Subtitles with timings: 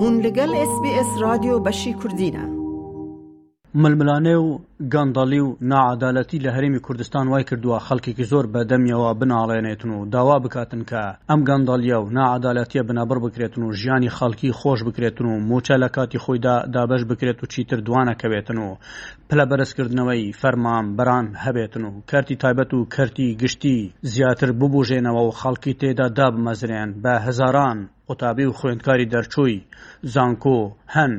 [0.00, 2.42] هون بی اس رادیو بشی کوردینە
[3.74, 4.58] ململانه و
[4.92, 10.82] گەندەلی و نعادالەتی لە هەرمی کوردستان وای کردووە خەڵکێکی زۆر بەدەمیەوە بناڵێنێتن و داوا بکاتن
[10.90, 15.88] کە ئەم گەندەلیە و نعادالەتیە بنەبەر بکرێتن و ژیانی خەڵکی خۆش بکرێتن و موچە لە
[15.94, 18.76] کاتی خۆیدا دابش بکرێت و چیتر دوانەکەوێتن و
[19.30, 25.74] پلە بەرزکردنەوەی فەرمان بەران هەبێتن و کەرتی تایبەت و کەرتی گشتی زیاتر ببوژێنەوە و خەڵکی
[25.80, 29.62] تێدا دابمەزرێن بە هەزاران قوتابی و خوێندکاری دەرچووی
[30.12, 30.58] زانکۆ
[30.94, 31.12] هەن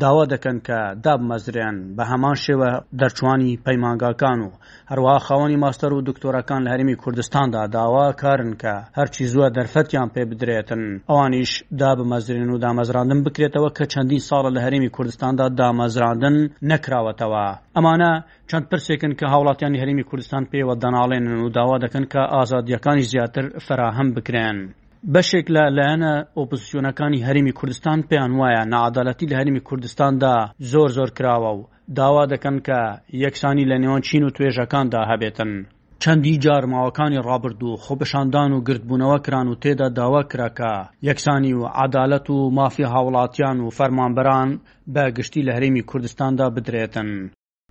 [0.00, 2.70] داوا دەکەن کە دابمەزرێن بە هەمان شێوە
[3.02, 4.50] دەرچوانی پەیماگاکان و
[4.90, 10.22] هەروەها خاوەنی ماستەر و دکتۆرەکان لە هەرمی کوردستاندا داوا کارن کە هەرچی زووە دەرفەتیان پێ
[10.30, 16.36] بدرێتن ئەوانیش دابمەزرین و دامەزراندن بکرێتەوە کە چەندین ساڵە لە هەرمی کوردستاندا دامەزراندن
[16.70, 18.12] نەکراوەتەوە ئەمانە
[18.50, 24.08] چەند پرسێکن کە هاوڵاتیانی هەرمی کوردستان پێوە دەناڵێنن و داوا دەکەن کە ئازادیەکانی زیاتر فراهم
[24.16, 24.58] بکرێن.
[25.14, 30.34] بەشێک لە لایەنە ئۆپزیسیۆنەکانی هەرمی کوردستان پێیان وایە نعادالەتی لە هەرمی کوردستاندا
[30.72, 32.80] زۆر زۆر کراوە و داوا دەکەن کە
[33.24, 35.52] یەکسانی لە نێوان چین و توێژەکاندا هەبێتن.
[36.02, 40.72] چەندی جار ماوەکانی ڕابرد و خۆپەشاندان و گرتبوونەوە کران و تێدا داوا کراکە
[41.08, 44.50] یەکسانی و عدالەت و مافی هاوڵاتیان و فەرمانبەران
[44.94, 47.10] بەگشتی لە هەرێمی کوردستاندا بدرێتن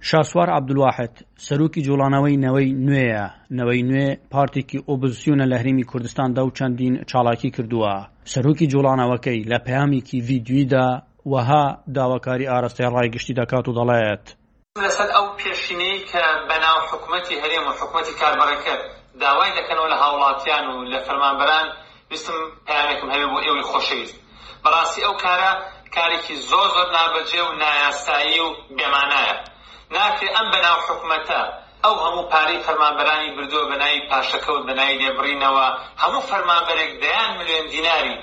[0.09, 1.11] شاسوار عبدواحد
[1.47, 3.25] سەرۆکی جوڵانەوەی نەوەی نوێیە
[3.57, 7.95] نەوەی نوێ پارتێکی ئۆبزیسیونە لە هەرمی کوردستاندا و چەندین چاڵاکی کردووە
[8.33, 10.87] سەرۆکی جوڵانەوەکەی لە پەیامێکی ڤیددیویدا
[11.31, 14.25] وەها داواکاری ئاراستەی ڕایگشتی دەکات و دەڵێت
[14.83, 18.75] لەسەر ئەو پێشینەی کە بەناو حکوومەتتی هەرێم و حکوومەتتی کاربڕەکە
[19.21, 21.67] داوای دەکەنەوە لە هاوڵاتیان و لە فەرمانبران
[22.11, 24.15] ویستم پامێکم هەبێ بۆ ئێوەی خۆشەویست
[24.63, 25.51] بەڕاستی ئەو کارە
[25.95, 29.35] کارێکی زۆ زۆر نابەجێ و نایاسایی و بێمانایە
[29.97, 31.41] ناکرێ ئەم بەناو حکومەتە
[31.83, 35.67] ئەو هەموو پارەی فەرمانبەرانی بردووە بەناوی پاشەکەوت بەناوی لێبڕینەوە
[36.03, 38.15] هەموو فەرمانبەرێک دەیان ملیۆن دیناری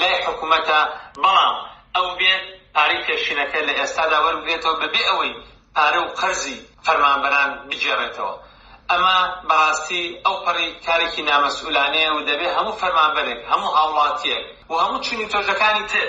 [0.00, 0.80] لای حکوومەتە
[1.22, 1.54] بەڵام
[1.96, 5.32] ئەو بێت پارەی پێشینەکە لە ئێستادا وەربگرێتەوە بەبێ ئەوەی
[5.76, 8.34] پارە و قەرزی فەرمانبەران بجێڕێتەوە
[8.90, 9.18] ئەمە
[9.48, 15.84] بەڕاستی ئەو پەڕی کارێکی نامەسئولانەیە و دەبێت هەموو فەرمانبەرێک هەموو هاوڵاتیەک و هەموو چنی تۆژەکانی
[15.90, 16.06] تر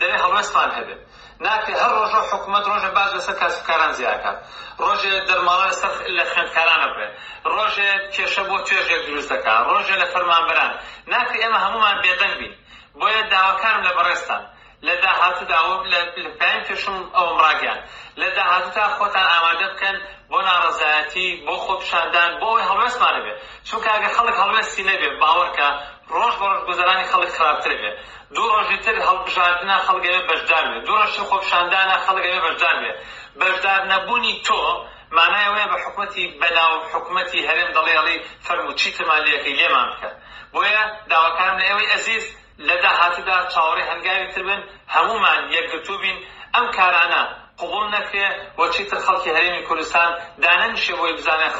[0.00, 1.00] دەبێت هەڵوەستان هەبێت
[1.46, 4.38] ناکرێ هەر ڕۆژە حکوومەت ڕۆژە باز لەسەر کاسبکاران زیاکات
[4.84, 7.06] ڕۆژێ دەرماڵە لەسەر لە خوێندکارانە بێ
[7.54, 10.72] ڕۆژێ کێشە بۆ توێژێک دروستەکە ڕۆژێ لە فەرمانبران
[11.12, 12.54] ناکرێ ئێمە هەمومان بێدەنگ بین
[12.98, 14.42] بۆیە داواکارم لە بەڕێستان
[14.86, 15.60] لە داهاتدا
[15.92, 16.00] لە
[16.38, 17.80] پێیان پێشم ئەوم ڕاگەیان
[18.20, 19.96] لە داهاتتا خۆتان ئامادە بکەن
[20.30, 23.38] بۆ ناڕزایەتی بۆ خۆپشاندان بۆی هەڵوێستمانە بێت
[23.68, 25.68] چونکە ئەگە خەڵک هەڵوێستی نەبێت باوەڕکە
[26.14, 27.90] ڕۆژ بە ڕگوزارانی خەڵک خراپترێ
[28.34, 32.92] دوو ڕۆژی تر هەڵبژاردنە خەڵگەوێ بەشداروێ دوو ڕۆژی خۆپشاندانە خەڵگەوێ بەشداروێ
[33.40, 34.60] بەشدار نەبوونی تۆ
[35.16, 40.10] مانایەوەە بە حکومەتی بەناو حکومەتی هەرێم دەڵێڵی فەرموچی تەمالیەکەی لێمان بکە
[40.52, 42.24] بۆیە داواکان لە ئێوەی ئەزیز
[42.66, 44.60] لە داهاتدا چاوەڕی هەنگاوی تر بن
[44.94, 46.18] هەمومان یەکگرتوو بین
[46.54, 47.22] ئەم کارانە
[47.62, 48.26] قبول نەکرێ
[48.60, 50.10] وەچی تر خەڵکی هەرێمی کوردستان
[50.44, 51.54] دانەنشێ بۆی بزانێت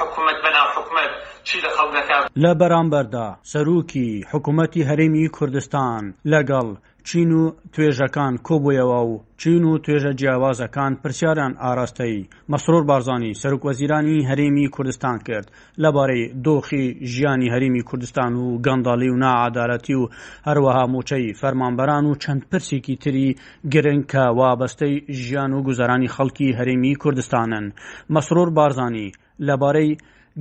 [0.00, 1.12] حکوومەت بەناو حکوومەت
[1.46, 6.68] چی لە خەڵ دەکات لە بەرامبەردا سەرروکی حکوومەتی هەرێمی کوردستان لەگەڵ
[7.08, 14.68] چین و توێژەکان کۆبوویەوە و چین و توێژە جیاوازەکان پرسیاران ئاراستایی مەسرۆر بارزانانی سەرکوەزیرانی هەرێمی
[14.76, 15.50] کوردستان کرد
[15.82, 20.08] لەبارەی دۆخی ژیانی هەریمی کوردستان و گەنداڵی و نعادالەتی و
[20.48, 23.36] هەروەها موچەی فەرمانبەران و چەند پرسێکی تری
[23.72, 27.72] گرنگ کە وابەستەی ژیان و گوزارانی خەڵکی هەرێمی کوردستانن
[28.14, 29.12] مەسرۆر بارزانانی
[29.48, 29.96] لەبارەی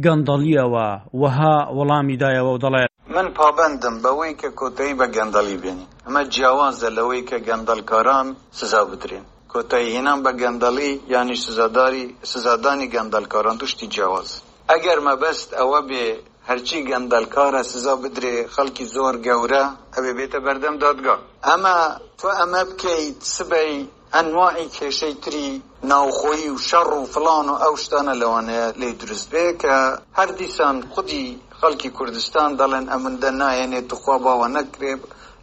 [0.06, 0.88] گەندەڵیەوە
[1.22, 2.87] وەها وەڵامی دایەوە و دەڵێت
[3.18, 8.28] من پابندم بەوەی کە کۆتایی بە گەندەڵی بێنی ئەمە جیاوازە لەوەی کە گەندەلکاران
[8.60, 14.30] سزا بدرێن کۆتایی هێنان بە گەندەڵی یانیش سزاداری سزادانی گەندەلکاران توشتی جیاواز
[14.72, 16.06] ئەگەر مەبەست ئەوە بێ
[16.50, 19.64] هەرچی گەندەلکارە سزا بدرێ خەڵکی زۆر گەورە
[19.96, 21.16] ئەوێ بێتە بەردەم دادگا
[21.48, 21.78] ئەمە
[22.20, 23.74] تۆ ئەمە بکەیت سبەی
[24.16, 25.48] ئەنواعی کێشەی تری
[25.92, 29.76] ناوخۆیی و شەڕ و فلان و ئەو شتانە لەوانەیە لێ دروست بێ کە
[30.18, 31.26] هەر دیسان خودی
[31.60, 34.94] خەڵکی کوردستان دەڵێن ئەمندە نایەنێت توخوا باوە نەکرێ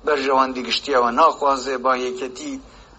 [0.05, 2.53] بەرژەوەندی گشتیەوە ناخوازێ با یەکەتی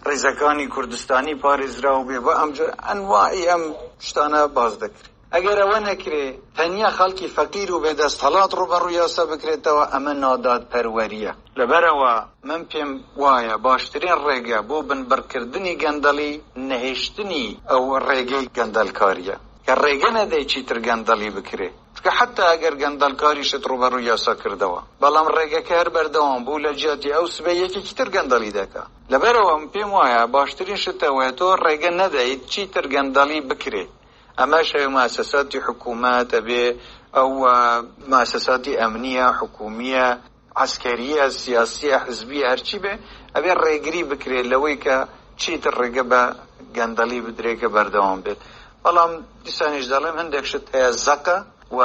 [0.08, 3.64] ڕێزەکانی کوردستانی پارێزرا و بێ بە ئەمجر ئەنواعی ئەم
[4.08, 6.26] شتانە باز دەکرێت ئەگەر ئەوە نەکرێ
[6.58, 12.14] تەنیا خەڵکی فەقیر و بێدەستهڵات ڕوبەڕوو یاسە بکرێتەوە ئەمە ناداد پەروەریە لەبەرەوە
[12.48, 12.92] من پێم
[13.22, 16.34] وایە باشترین ڕێگە بۆ بنبڕکردنی گەندەڵی
[16.70, 19.36] نەهێشتنی ئەو ڕێگەی گەندەلکاریە
[19.66, 21.70] کە ڕێگە نەدەی چیتر گەندەڵی بکرێ
[22.06, 27.26] کە حتا ئەگەر گەندەلکاریشت ڕوبەڕوو یاسا کردەوە بەڵام ڕێگەکە هەر بەردەوام بوو لە جیاتی ئەو
[27.36, 32.86] سبە یەکێکی تر گەندەڵی دەکا لەبەرەوە من پێم وایە باشترین شتەوەێت تۆ ڕێگە نەدەیت چیتر
[32.94, 33.92] گەندەڵی بکرێت
[34.42, 36.66] ئەمە شەوی ماسەساتی حکوومەتە بێ
[37.16, 37.32] ئەو
[38.14, 40.08] ماسەساتی ئەمنیە حکوومیە
[40.66, 42.94] عسکەریە سیاسیە حزبی هەرچی بێ
[43.36, 44.98] ئەبێ ڕێگری بکرێت لەوەی کە
[45.42, 46.22] چیتر ڕێگە بە
[46.78, 48.40] گەندەلی بدرێکە بەردەوام بێت
[48.84, 49.12] بەڵام
[49.46, 51.38] دیسانیش دەڵێم هەندێک شت هەیە زەکە
[51.78, 51.80] و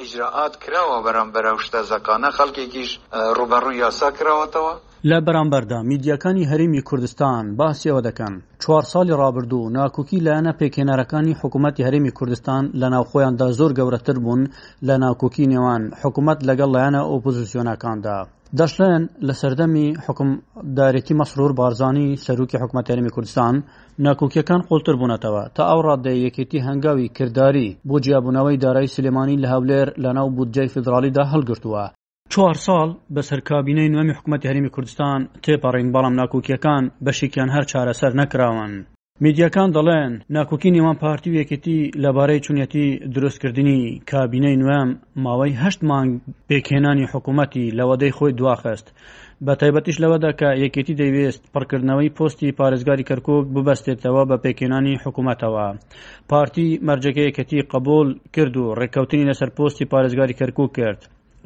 [0.00, 2.90] ئیجرراعات کراوە بەرەمبەرە شتە زەکانە خەڵکێکیش
[3.38, 4.72] ڕوبەڕوو یاسا کراوەتەوە
[5.10, 12.12] لە بەرامبەردا میدیەکانی هەرمی کوردستان باسیەوە دەکەن چوار ساڵی ڕابردوو ناکوکی لایەنە پێکێنەرەکانی حکوومەتتی هەرمی
[12.18, 14.42] کوردستان لە ناوخۆیاندا زۆر گەورەتر بوون
[14.88, 18.16] لە ناکوکی نێوان حکوومەت لەگەڵ لایەنە ئۆپۆزیسیۆنەکاندا
[18.58, 23.54] دەشلێن لە سەردەمی حکمدارێتی مەسرور بارزانانی سەرروکی حکوومەتیارمی کوردستان
[24.06, 29.88] ناکۆکیەکان قۆڵتر بوونەتەوە تا ئەو ڕاددە یەکێتی هەنگاوی کردداری بۆ جیاببوونەوەی دارایی سلێمانی لە هەولێر
[30.04, 31.84] لەناو بودجەی فدراالیدا هەلگرتووە
[32.36, 38.72] چوار ساڵ بە سەرکابینەی نوێمی حکوومەتتی هەرمی کوردستان تێپەڕین بەڵام ناکۆکیەکان بەشێکیان هەر چارەسەر نەکراون.
[39.24, 43.80] میدیەکان دەڵێن ناکۆکی نێوان پارتی و یەکەتی لەبارەی چونەتی دروستکردنی
[44.10, 44.90] کابینەی نوێم
[45.24, 46.10] ماوەی هەشت مانگ
[46.48, 48.86] پێکێنانی حکوومەتی لەوەدەی خۆی دواخست.
[49.44, 55.66] بە تایبەتیش لەوەدا کە یەکێتی دەیوێست پڕکردنەوەی پۆستی پارێزگاری کەرکک ببەستێتەوە بە پێکێنانی حکوومەتەوە.
[56.30, 61.02] پارتی مەرجەکە یەکەتی قبول کرد و ڕێککەوتنی لەسەر پۆستی پارێزگاری کەرکک کرد.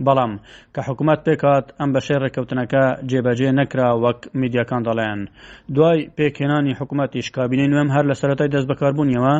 [0.06, 0.32] بەڵام
[0.75, 5.20] کە حکوومەت پێکات ئەم بە شێ ڕێککەوتنەکە جێبەجێ نەکرا وەک میدیاکان دەڵێن
[5.75, 9.34] دوای پێکێنانی حکوومەتی شکابینی نوێم هەر لە سەتای دەست بەکاربوونیەوە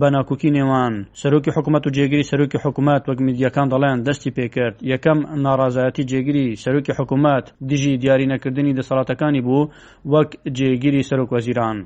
[0.00, 5.18] بە ناکوکی نێوان سەرۆکی حکوومەت و جێگیری سەرۆکی حکوومەت وەک میدیەکان دەڵێن دەستی پێکرد یەکەم
[5.44, 9.70] ناڕازایەتی جێگیری سەرۆکی حکوومەت دژی دیاری نەکردنی دەسەڵاتەکانی بوو
[10.12, 11.78] وەک جێگیری سەرۆک وەزیران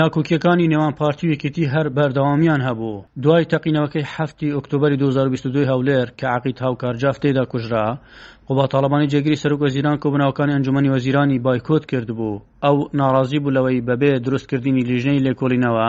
[0.00, 6.58] ناکۆکیەکانی نێوان پارتی وەکێتی هەر بەردەوامیان هەبوو دوای تەقینەوەکەی هەفتی ئۆکتۆبری 2022 هەولێر کە عقیت
[6.64, 7.86] هاوکارجاف تێدا کوژرا
[8.46, 12.34] قوبا تاالبانی جێگیری سەرک وەزیران کۆبناوەکانی ئەنجومی وەزیرانی بایکۆت کردبوو
[12.66, 15.88] ئەو ناڕازی بوو لەوەی بەبێ دروستکردنی لیژنەی لێکۆلینەوە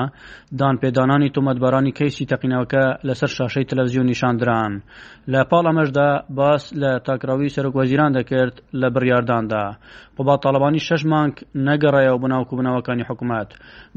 [0.59, 4.73] دان پێدانانی تۆمەتبارانی کەیسی تەقینەوەکە لەسەر شاشەی تەلەڤزیۆ نیشاندران
[5.33, 9.63] لە پاڵەمەشدا باس لە تاکراوی سەرکوەزیران دەکرد لە بڕارداندا
[10.17, 11.33] بۆبا تاالبانی شش مانگ
[11.67, 13.47] نەگەڕایەوە بناوکوبنەوەکانی حکوومەت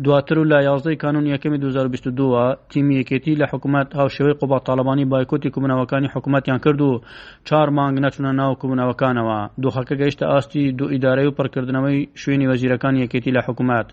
[0.05, 5.51] دواتر و لە یازدەی کانون یەکەمی 2022 تیمی یەکێتی لە حکوومەت هاوشێوەی قوبا تاالبانی بایکۆتی
[5.55, 7.01] کوبنەوەکانی حکوومەتیان کرد و
[7.49, 13.35] چار مانگ نەچونە ناوکوبنەوەکانەوە دۆخەکە گەیشتە ئاستی دو ئیدارەی و پڕکردنەوەی شوێنی وەزی وەزیرەکان یەکێتی
[13.37, 13.89] لە حکوومەت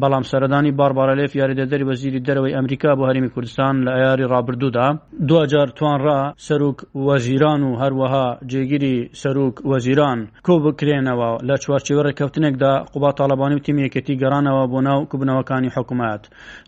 [0.00, 4.88] بەڵام سەردانی باربارەلێف یاریدەدەری وەزیری دەرەوەی ئەمریکا بۆ هەرمی کوردستان لە ئایاری ڕابردوودا
[5.28, 6.78] دوجار توانرا سەرک
[7.08, 14.14] وەزیران و هەروەها جێگیری سەرک وەزیران کۆ بکرێنەوە لە چوارچوە ڕێککەوتنێکدا قوبا تاالبانی و تیمەکەتی
[14.22, 16.22] گەرانەوە بۆ ناو کوبنەوەکانی حکوومەت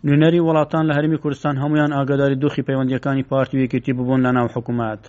[0.05, 5.01] نوێنەری وڵاتان لە هەرمی کوردستان هەمویان ئاگاداری دۆخی پەیوەندیەکانی پارتی وەکێتی ببوون لە ناو حکوومەت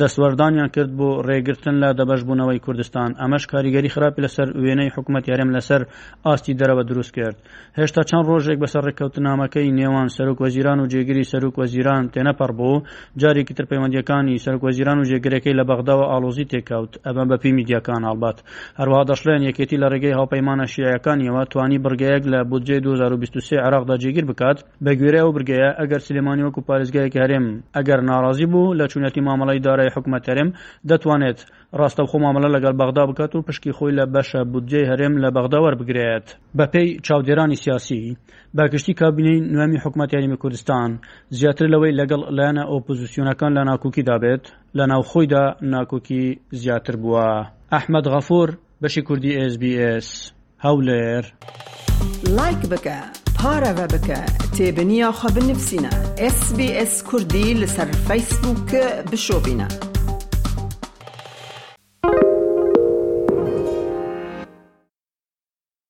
[0.00, 5.83] دەسوەردانیان کرد بۆ ڕێگرتن لە دەبەشبوونەوەی کوردستان ئەمەش کاریگەری خراپی لەسەر وێنەی حکوومەت یارم لەسەر
[6.30, 7.36] ئاستی دەرەوە دروست کرد
[7.78, 12.82] هێشتا چەند ڕۆژێک بەسەر ڕێککەوتنامەکەی نێوان سەرک وەزیران و جێگیری سەرک وەزیران تێنەپەر بوو
[13.20, 18.38] جارێکی تر پەیوەندیەکانی سەرک وەزیران و جێگرەکەی لە بەغداوە ئالۆزی تێککەوت ئەمە بەپی میدیەکان هەڵبات
[18.80, 24.58] هەروەها دەشلێن یەکێتی لە ڕێگەی هاوپەیمانە شیعەکانیەوە توانی برگەیەک لە بودجێ 2023 عراقدا جێگیر بکات
[24.84, 27.46] بەگوێرە و برگەیە ئەگەر سلێمانی وەکو پارێزگایەکی هەرێم
[27.76, 30.48] ئەگەر ناڕازی بوو لە چونەتی مامەڵی دارای حکومەتەرم
[30.90, 31.38] دەتوانێت
[31.80, 35.74] ڕاستە خۆ مامەلە لەگەڵ بەغدا بکات و پشکی خۆی لە بەشە بودجێ هەرێم لە بەغداوەەر
[35.80, 36.26] بگرێت
[36.58, 38.16] بەپی چاودێرانی سیاسی
[38.56, 40.90] باکشتی کابینەی نوێمی حکوومەتیانیمە کوردستان
[41.38, 44.44] زیاتر لەوەی لەگەڵ لایەنە ئۆپۆزیسیۆنەکان لە ناکوکی دابێت
[44.78, 45.44] لە ناوخۆیدا
[45.74, 46.24] ناکۆکی
[46.62, 47.28] زیاتر بووە
[47.74, 48.48] ئەحمد غەفور
[48.82, 50.08] بەشی کوردی SسBS
[50.66, 51.24] هەولێر
[52.38, 52.98] لایک بکە
[53.38, 54.20] پارەوە بکە
[54.56, 55.92] تێبنییاخوا بنووسینە
[56.36, 59.93] SسBS کوردی لەسەر فیسبووکە بشۆبینە.